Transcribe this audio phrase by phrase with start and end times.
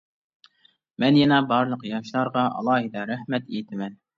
[1.03, 3.97] مەن يەنە بارلىق ياشلارغا ئالاھىدە رەھمەت ئېيتىمەن.